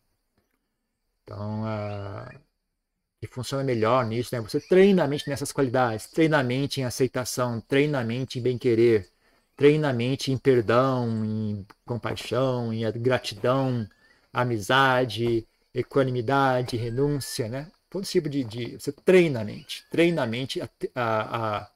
[1.23, 2.41] Então, uh,
[3.27, 4.41] funciona melhor nisso, né?
[4.41, 8.43] Você treina a mente nessas qualidades, treina a mente em aceitação, treina a mente em
[8.43, 9.09] bem-querer,
[9.57, 13.89] treina a mente em perdão, em compaixão, em gratidão,
[14.33, 17.71] amizade, equanimidade, renúncia, né?
[17.91, 21.71] Todo tipo de, de você treina a mente, treina a mente a, a,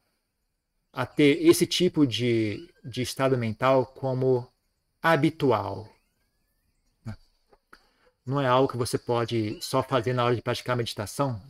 [0.93, 4.49] a ter esse tipo de, de estado mental como
[5.03, 5.89] habitual,
[8.29, 11.41] não é algo que você pode só fazer na hora de praticar meditação.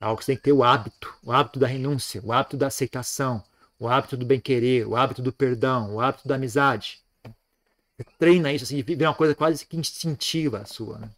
[0.00, 2.56] É algo que você tem que ter o hábito, o hábito da renúncia, o hábito
[2.56, 3.44] da aceitação,
[3.78, 7.00] o hábito do bem-querer, o hábito do perdão, o hábito da amizade.
[7.96, 10.98] Você treina isso, assim, vira uma coisa quase que instintiva sua.
[10.98, 11.10] Né?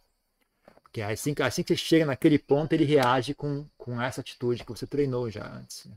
[0.83, 4.71] Porque assim, assim que você chega naquele ponto, ele reage com, com essa atitude que
[4.71, 5.85] você treinou já antes.
[5.85, 5.95] Né?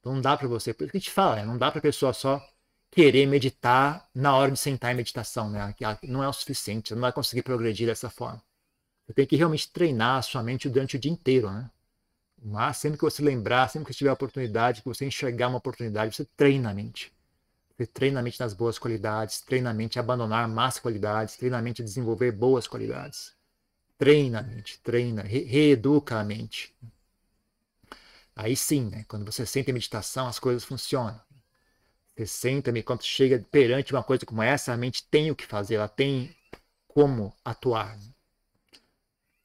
[0.00, 1.44] Então não dá para você, por isso que a gente fala, né?
[1.44, 2.46] não dá para a pessoa só
[2.96, 5.74] querer meditar na hora de sentar em meditação, né?
[6.02, 8.42] Não é o suficiente, você não vai conseguir progredir dessa forma.
[9.04, 11.70] Você tem que realmente treinar a sua mente durante o dia inteiro, né?
[12.42, 15.58] Mas sempre que você lembrar, sempre que você tiver a oportunidade, que você enxergar uma
[15.58, 17.12] oportunidade, você treina a mente.
[17.76, 21.58] Você treina a mente nas boas qualidades, treina a mente a abandonar más qualidades, treina
[21.58, 23.34] a mente a desenvolver boas qualidades.
[23.98, 26.74] Treina a mente, treina, re reeduca a mente.
[28.34, 29.04] Aí sim, né?
[29.06, 31.20] quando você sente a meditação, as coisas funcionam.
[32.16, 35.74] Você senta, quando chega perante uma coisa como essa, a mente tem o que fazer,
[35.76, 36.34] ela tem
[36.88, 37.98] como atuar.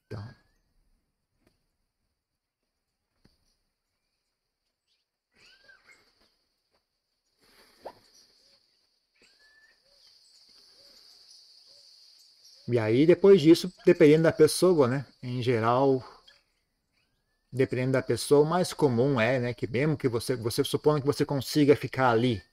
[0.06, 0.24] Então.
[12.68, 15.06] E aí, depois disso, dependendo da pessoa, né?
[15.22, 16.04] Em geral,
[17.52, 19.54] dependendo da pessoa, o mais comum é, né?
[19.54, 22.51] Que mesmo que você, você suponha que você consiga ficar ali né?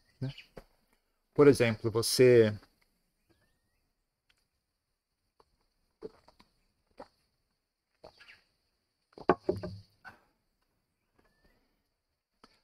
[1.38, 2.52] Por exemplo, você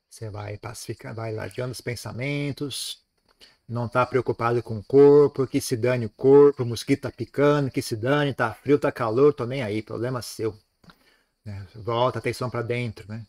[0.08, 3.04] Você vai pacificar, vai largando os pensamentos,
[3.68, 7.70] não está preocupado com o corpo, que se dane o corpo, o mosquito tá picando,
[7.70, 10.58] que se dane, tá frio, tá calor, tô nem aí, problema seu.
[11.44, 11.66] Né?
[11.76, 13.26] Volta atenção para dentro, né?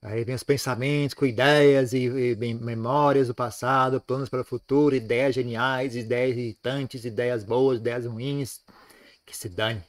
[0.00, 4.94] Aí vem os pensamentos com ideias e, e, memórias do passado, planos para o futuro,
[4.94, 8.60] ideias geniais, ideias irritantes, ideias boas, ideias ruins.
[9.26, 9.82] Que se dane.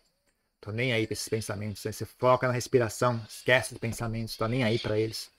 [0.60, 1.86] Tô nem aí para esses pensamentos.
[1.86, 5.30] Aí você foca na respiração, esquece os pensamentos, tô nem aí para eles.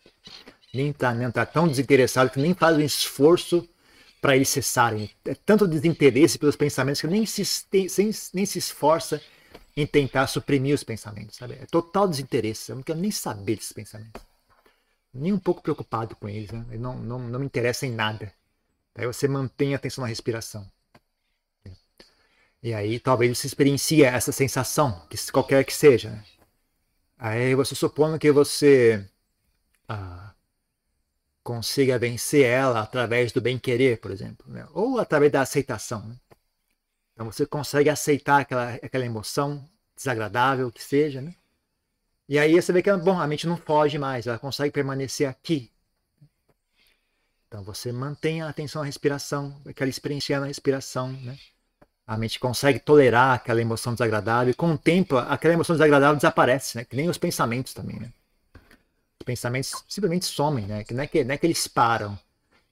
[0.72, 3.68] Nem tá, nem tá tão desinteressado que nem faz um esforço
[4.20, 5.10] para eles cessarem.
[5.24, 7.42] É tanto desinteresse pelos pensamentos que nem se,
[8.32, 9.20] nem se esforça
[9.76, 11.54] em tentar suprimir os pensamentos, sabe?
[11.54, 12.70] É total desinteresse.
[12.70, 14.29] Eu não quero nem saber desses pensamentos
[15.12, 16.64] nem um pouco preocupado com eles, né?
[16.78, 18.32] não, não, não me interessa em nada.
[18.94, 20.70] Aí você mantém a atenção na respiração.
[22.62, 26.10] E aí talvez você experiencie essa sensação, que qualquer que seja.
[26.10, 26.24] Né?
[27.18, 29.06] Aí você supondo que você
[29.88, 30.34] ah,
[31.42, 34.66] consiga vencer ela através do bem-querer, por exemplo, né?
[34.72, 36.06] ou através da aceitação.
[36.06, 36.16] Né?
[37.14, 41.34] Então você consegue aceitar aquela, aquela emoção desagradável que seja, né?
[42.30, 45.68] E aí você vê que bom, a mente não foge mais, ela consegue permanecer aqui.
[47.48, 51.36] Então você mantém a atenção à respiração, aquela experiência na respiração, né?
[52.06, 56.78] A mente consegue tolerar aquela emoção desagradável e com o tempo aquela emoção desagradável desaparece,
[56.78, 56.84] né?
[56.84, 58.12] Que nem os pensamentos também, né?
[59.18, 60.84] Os pensamentos simplesmente somem, né?
[60.84, 62.16] Que não é que, não é que eles param.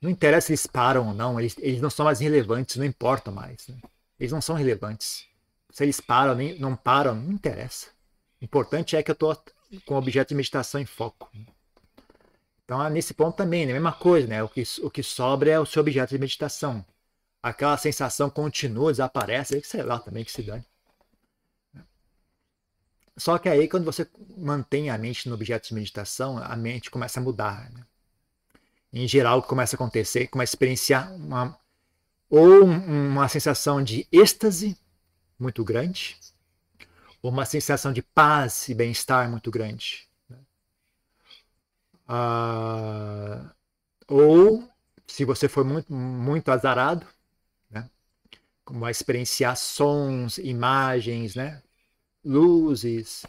[0.01, 3.35] Não interessa se eles param ou não, eles, eles não são mais relevantes, não importam
[3.35, 3.67] mais.
[3.67, 3.75] Né?
[4.21, 5.27] Eles não são relevantes.
[5.73, 7.98] Se eles param, nem, não param, não interessa.
[8.41, 9.37] Importante é que eu estou
[9.85, 11.31] com o objeto de meditação em foco.
[12.65, 13.73] Então, nesse ponto também, né?
[13.73, 14.43] a mesma coisa, né?
[14.43, 16.85] O que, o que sobra é o seu objeto de meditação.
[17.43, 20.65] Aquela sensação continua, desaparece, sei lá também que se dane.
[23.17, 27.19] Só que aí, quando você mantém a mente no objeto de meditação, a mente começa
[27.19, 27.71] a mudar.
[27.73, 27.85] Né?
[28.93, 31.59] Em geral, o que começa a acontecer, começa a experienciar uma,
[32.31, 34.79] ou uma sensação de êxtase
[35.39, 36.17] muito grande,
[37.23, 40.09] uma sensação de paz e bem-estar muito grande.
[40.29, 40.39] Né?
[42.07, 43.53] Ah,
[44.09, 44.69] ou,
[45.07, 47.07] se você for muito, muito azarado,
[47.71, 47.89] né?
[48.71, 51.63] vai experienciar sons, imagens, né?
[52.25, 53.25] luzes,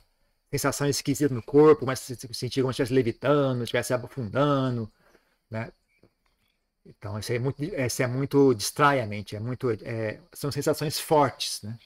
[0.52, 4.92] sensações esquisitas no corpo, mas sentir como se estivesse levitando, estivesse afundando,
[5.50, 5.72] né?
[6.86, 11.00] Então, isso é muito, isso é muito distrai a mente, é muito, é, são sensações
[11.00, 11.78] fortes, né?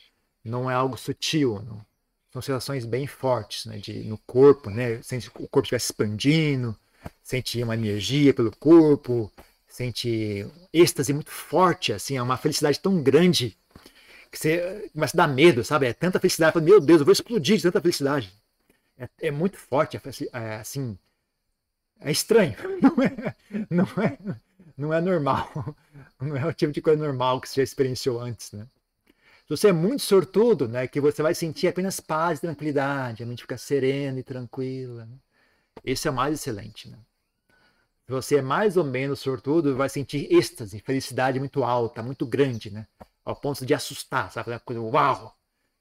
[0.43, 1.85] Não é algo sutil, não.
[2.33, 3.77] São sensações bem fortes, né?
[3.77, 4.99] De, no corpo, né?
[5.03, 6.75] Sente o corpo estiver expandindo,
[7.21, 9.31] sente uma energia pelo corpo,
[9.67, 13.55] sente êxtase muito forte, assim, é uma felicidade tão grande
[14.31, 15.85] que você começa a dar medo, sabe?
[15.85, 18.33] É tanta felicidade, meu Deus, eu vou explodir de tanta felicidade.
[18.97, 19.99] É, é muito forte,
[20.31, 20.97] é, assim,
[21.99, 23.35] é estranho, não é,
[23.69, 24.17] não é,
[24.77, 25.51] não é normal,
[26.19, 28.67] não é o tipo de coisa normal que você já experienciou antes, né?
[29.45, 33.25] Se você é muito sortudo, né, que você vai sentir apenas paz e tranquilidade, a
[33.25, 35.06] mente fica serena e tranquila.
[35.06, 35.17] Né?
[35.84, 36.97] Esse é o mais excelente, né?
[38.06, 42.69] Se você é mais ou menos sortudo, vai sentir êxtase, felicidade muito alta, muito grande,
[42.69, 42.86] né?
[43.23, 44.49] Ao ponto de assustar, sabe?
[44.51, 45.38] Uma coisa, uau!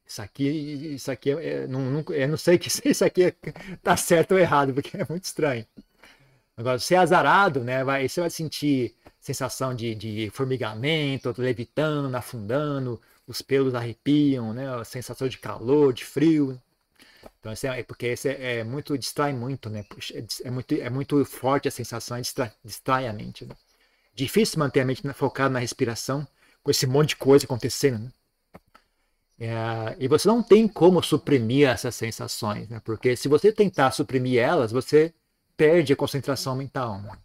[0.07, 0.49] Isso aqui,
[0.95, 4.75] isso aqui, é, não, não, eu não sei que isso aqui é, certo ou errado,
[4.75, 5.67] porque é muito estranho.
[6.57, 7.83] Agora, se é azarado, né?
[7.83, 14.69] Vai, você vai sentir sensação de, de formigamento, levitando, afundando, os pelos arrepiam, né?
[14.75, 16.61] A sensação de calor, de frio.
[17.41, 19.85] Então, é, é porque esse é, é, muito, distrai muito, né?
[20.13, 23.45] É, é, muito, é muito forte a sensação, distrai, distrai a mente.
[23.45, 23.55] Né?
[24.15, 26.27] Difícil manter a mente focada na respiração,
[26.63, 28.13] com esse monte de coisa acontecendo, né?
[29.41, 32.81] É, e você não tem como suprimir essas sensações, né?
[32.85, 35.13] Porque se você tentar suprimir elas, você
[35.57, 37.01] perde a concentração mental.
[37.01, 37.19] Né?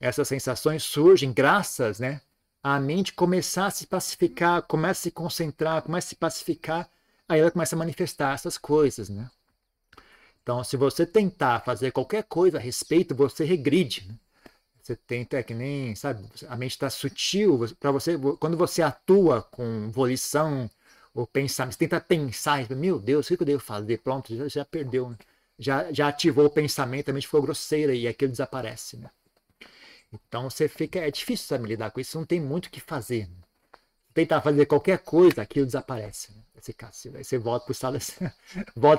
[0.00, 2.20] Essas sensações surgem graças, né,
[2.66, 6.90] à mente começar a se pacificar, começa a se concentrar, começa a se pacificar,
[7.28, 9.30] aí ela começa a manifestar essas coisas, né?
[10.42, 14.08] Então, se você tentar fazer qualquer coisa a respeito, você regride.
[14.08, 14.14] Né?
[14.82, 17.60] Você tenta, é que nem, sabe, a mente está sutil.
[17.80, 20.70] para você Quando você atua com volição
[21.14, 23.98] ou pensar, você tenta pensar, meu Deus, o que eu devo fazer?
[23.98, 25.10] Pronto, já, já perdeu.
[25.10, 25.16] Né?
[25.58, 29.10] já, já ativou o pensamento, a mente ficou grosseira e aquilo desaparece, né?
[30.28, 33.28] Então você fica, é difícil sabe, lidar com isso, não tem muito o que fazer.
[34.14, 36.32] Tentar fazer qualquer coisa, aquilo desaparece.
[36.32, 36.42] Né?
[37.14, 37.66] Aí você volta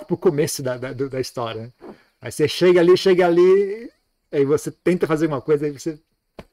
[0.06, 1.63] para o começo da, da, da história.
[1.63, 1.73] Né?
[2.21, 3.91] Aí você chega ali, chega ali,
[4.32, 5.99] aí você tenta fazer uma coisa, aí você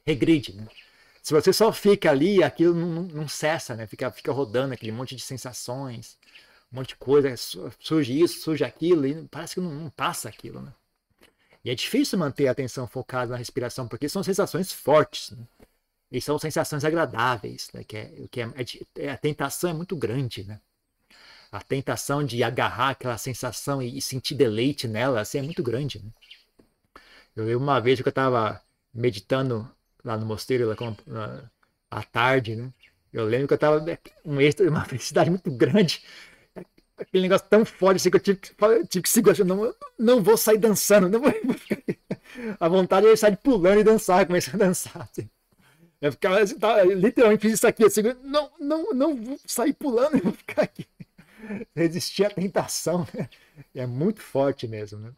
[0.07, 0.67] regride, né?
[1.23, 3.87] Se você só fica ali, aquilo não, não, não cessa, né?
[3.87, 6.19] Fica, fica rodando aquele monte de sensações
[6.75, 7.33] um monte de coisa,
[7.79, 10.73] surge isso, surge aquilo, e parece que não, não passa aquilo, né?
[11.65, 15.47] E é difícil manter a atenção focada na respiração, porque são sensações fortes, né?
[16.13, 17.83] E são sensações agradáveis, né?
[17.83, 18.49] Que, é, que é,
[18.97, 20.61] é, a tentação é muito grande, né?
[21.51, 26.01] A tentação de agarrar aquela sensação e, e sentir deleite nela, assim, é muito grande,
[26.05, 26.11] né?
[27.35, 28.61] Eu lembro uma vez que eu estava
[28.93, 29.69] meditando
[30.05, 30.95] lá no mosteiro, lá com,
[31.91, 32.73] à tarde, né?
[33.13, 33.85] Eu lembro que eu estava
[34.25, 36.03] um uma felicidade muito grande
[36.97, 38.55] aquele negócio tão forte assim que eu tive que,
[38.89, 39.45] tive que segurar.
[39.45, 41.33] Não, não vou sair dançando, não vou,
[42.59, 45.03] A vontade é sair pulando e dançar, começar a dançar.
[45.03, 45.29] Assim.
[46.01, 50.17] Eu ficava, assim, tá, literalmente fiz isso aqui, assim, não, não, não vou sair pulando,
[50.17, 50.87] e vou ficar aqui.
[51.75, 53.29] Resistir à tentação, né?
[53.75, 55.13] É muito forte mesmo, né?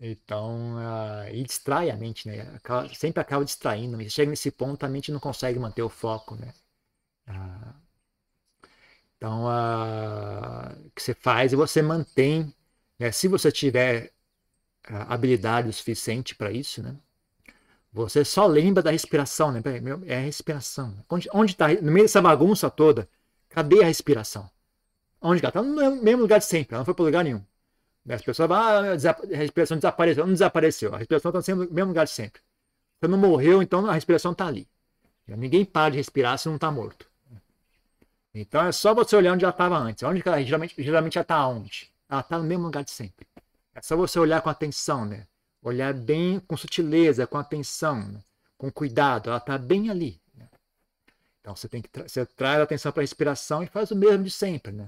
[0.00, 2.42] Então, uh, e distrai a mente, né?
[2.54, 3.98] Acaba, sempre acaba distraindo.
[4.08, 6.52] Chega nesse ponto, a mente não consegue manter o foco, né?
[7.28, 7.67] Uh,
[9.18, 12.54] então, o que você faz é você mantém,
[12.98, 14.12] né, se você tiver
[15.08, 16.96] habilidade o suficiente para isso, né?
[17.92, 19.60] Você só lembra da respiração, né?
[20.06, 20.94] É a respiração.
[21.32, 21.68] Onde está?
[21.68, 23.08] No meio dessa bagunça toda,
[23.48, 24.48] cadê a respiração?
[25.20, 25.48] Onde está?
[25.48, 27.44] Está no mesmo lugar de sempre, ela não foi para lugar nenhum.
[28.08, 30.24] As pessoas falam, ah, a respiração desapareceu.
[30.24, 32.40] Não desapareceu, a respiração está no mesmo lugar de sempre.
[33.00, 34.68] Você não morreu, então a respiração está ali.
[35.26, 37.10] Ninguém para de respirar se não está morto.
[38.34, 40.02] Então é só você olhar onde ela estava antes.
[40.02, 41.90] Onde ela geralmente, geralmente ela está onde?
[42.08, 43.26] Ela está no mesmo lugar de sempre.
[43.74, 45.26] É só você olhar com atenção, né?
[45.62, 48.20] Olhar bem com sutileza, com atenção, né?
[48.56, 49.28] com cuidado.
[49.28, 50.20] Ela está bem ali.
[50.34, 50.48] Né?
[51.40, 54.30] Então você tem que você traz atenção para a respiração e faz o mesmo de
[54.30, 54.86] sempre, né?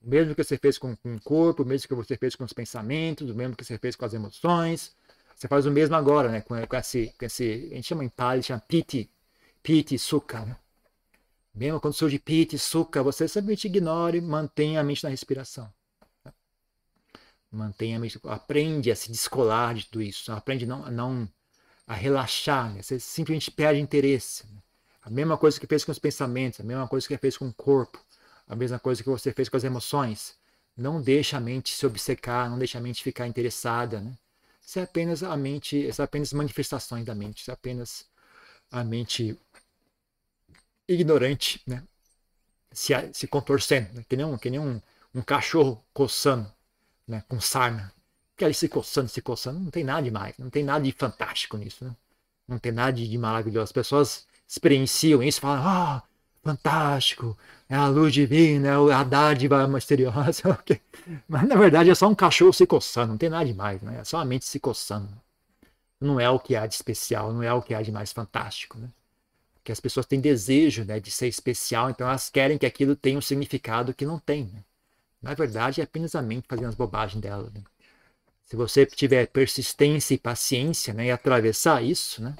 [0.00, 2.42] O mesmo que você fez com, com o corpo, o mesmo que você fez com
[2.42, 4.94] os pensamentos, o mesmo que você fez com as emoções.
[5.36, 6.40] Você faz o mesmo agora, né?
[6.40, 9.08] Com, com, esse, com esse, a gente chama em Pali, chama piti,
[9.62, 10.56] piti, sukha, né?
[11.54, 15.72] Mesmo quando surge pite, suca, você simplesmente ignore mantenha a mente na respiração.
[17.50, 21.28] Mantenha a mente, aprende a se descolar de tudo isso, aprende não, não
[21.86, 22.82] a relaxar, né?
[22.82, 24.46] você simplesmente perde interesse.
[24.46, 24.62] Né?
[25.02, 27.52] A mesma coisa que fez com os pensamentos, a mesma coisa que fez com o
[27.52, 28.02] corpo,
[28.48, 30.34] a mesma coisa que você fez com as emoções.
[30.74, 34.00] Não deixa a mente se obcecar, não deixa a mente ficar interessada.
[34.00, 34.16] Né?
[34.64, 38.06] Isso é apenas a mente, isso é apenas manifestações da mente, isso é apenas
[38.70, 39.38] a mente
[40.92, 41.82] ignorante, né?
[42.72, 44.04] Se, se contorcendo, né?
[44.08, 44.80] que nem, um, que nem um,
[45.14, 46.50] um cachorro coçando,
[47.06, 47.22] né?
[47.28, 47.92] com sarna.
[48.36, 51.56] Que ali se coçando, se coçando, não tem nada demais, não tem nada de fantástico
[51.56, 51.94] nisso, né?
[52.48, 53.64] Não tem nada de maravilhoso.
[53.64, 56.02] As pessoas experienciam isso, falam, ah,
[56.42, 57.36] fantástico,
[57.68, 60.58] é a luz divina, é a dádiva misteriosa.
[61.28, 64.00] Mas na verdade é só um cachorro se coçando, não tem nada demais, né?
[64.00, 65.08] É só a mente se coçando.
[66.00, 68.78] Não é o que há de especial, não é o que há de mais fantástico,
[68.78, 68.88] né?
[69.62, 73.16] Porque as pessoas têm desejo né, de ser especial, então elas querem que aquilo tenha
[73.16, 74.46] um significado que não tem.
[74.46, 74.64] Né?
[75.22, 77.48] Na verdade, é apenas a mente fazendo as bobagens dela.
[77.54, 77.62] Né?
[78.44, 82.34] Se você tiver persistência e paciência né, e atravessar isso, né,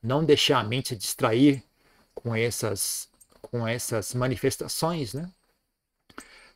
[0.00, 1.64] não deixar a mente se distrair
[2.14, 3.08] com essas,
[3.42, 5.30] com essas manifestações, né?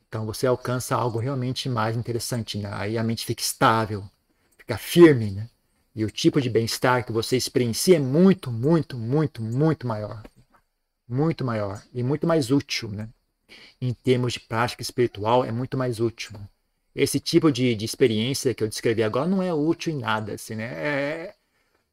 [0.09, 2.69] Então você alcança algo realmente mais interessante, né?
[2.73, 4.09] Aí a mente fica estável,
[4.59, 5.51] fica firme, né?
[5.95, 10.23] E o tipo de bem-estar que você experiencia é muito, muito, muito, muito maior.
[11.09, 13.09] Muito maior e muito mais útil, né?
[13.81, 16.39] Em termos de prática espiritual, é muito mais útil.
[16.95, 20.55] Esse tipo de, de experiência que eu descrevi agora não é útil em nada, assim,
[20.55, 20.65] né?
[20.65, 21.35] É,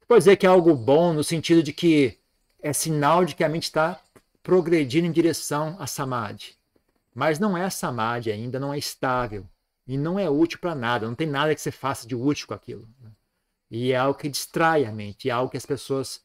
[0.08, 2.18] pode dizer que é algo bom no sentido de que
[2.62, 4.00] é sinal de que a mente está
[4.44, 6.56] progredindo em direção a samadhi.
[7.14, 9.46] Mas não é samadhi ainda, não é estável.
[9.88, 12.54] E não é útil para nada, não tem nada que você faça de útil com
[12.54, 12.88] aquilo.
[13.02, 13.10] Né?
[13.70, 16.22] E é algo que distrai a mente, é algo que as pessoas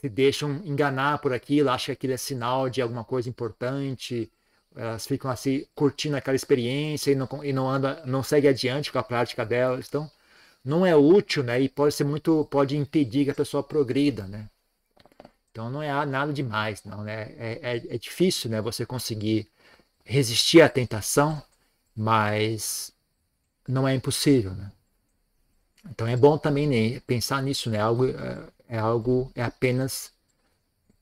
[0.00, 4.30] se deixam enganar por aquilo, acham que aquilo é sinal de alguma coisa importante,
[4.74, 8.98] elas ficam assim curtindo aquela experiência e não, e não anda, não segue adiante com
[8.98, 9.86] a prática delas.
[9.88, 10.10] Então,
[10.64, 11.60] não é útil, né?
[11.60, 14.48] E pode ser muito, pode impedir que a pessoa progrida, né?
[15.50, 17.32] Então não é nada demais, não, né?
[17.36, 18.60] É, é, é difícil, né?
[18.60, 19.48] Você conseguir
[20.04, 21.42] resistir à tentação,
[21.94, 22.92] mas
[23.68, 24.72] não é impossível, né?
[25.90, 27.78] Então é bom também né, pensar nisso, né?
[27.78, 30.12] Algo, é, é algo, é apenas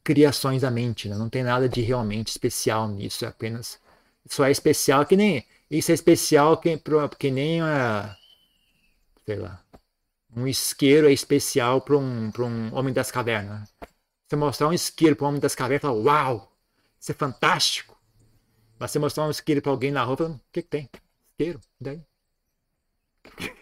[0.03, 1.17] criações da mente, né?
[1.17, 3.79] Não tem nada de realmente especial nisso, é apenas
[4.29, 6.81] só é especial que nem isso é especial que,
[7.19, 8.17] que nem a
[9.27, 9.63] sei lá
[10.37, 13.69] um isqueiro é especial para um, um homem das cavernas.
[14.27, 16.57] Você mostrar um isqueiro para um homem das cavernas, fala, uau,
[17.01, 17.99] isso é fantástico.
[18.79, 20.89] Mas você mostrar um isqueiro para alguém na rua, fala, o que, que tem?
[21.33, 22.01] Isqueiro, daí?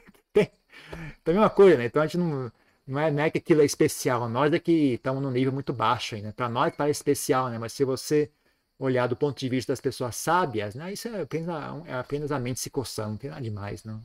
[1.28, 1.34] tem.
[1.34, 1.86] Então é a mesma coisa, né?
[1.86, 2.52] Então a gente não,
[2.86, 4.28] não, é, não é que aquilo é especial.
[4.28, 6.32] Nós é que estamos num nível muito baixo ainda.
[6.32, 7.58] Para nós parece especial, né?
[7.58, 8.30] Mas se você
[8.78, 10.92] olhar do ponto de vista das pessoas sábias, né?
[10.92, 14.02] Isso é apenas, é apenas a mente se coçando, não tem nada demais, não.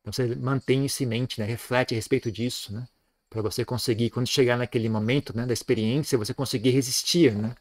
[0.00, 1.46] Então você mantém isso em mente, né?
[1.46, 2.86] Reflete a respeito disso, né?
[3.32, 7.54] para você conseguir, quando chegar naquele momento né, da experiência, você conseguir resistir né,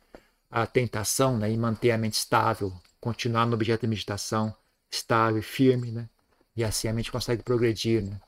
[0.50, 4.54] à tentação né, e manter a mente estável, continuar no objeto de meditação
[4.92, 6.10] estável, firme, né,
[6.58, 8.20] e assim a mente consegue progredir né,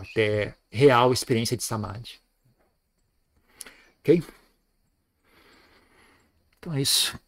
[0.00, 2.20] até real experiência de samadhi.
[4.00, 4.22] Ok?
[6.58, 7.18] Então é isso.